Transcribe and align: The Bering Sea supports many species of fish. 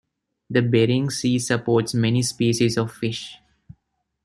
The 0.49 0.63
Bering 0.63 1.11
Sea 1.11 1.37
supports 1.37 1.93
many 1.93 2.23
species 2.23 2.75
of 2.75 2.91
fish. 2.91 3.37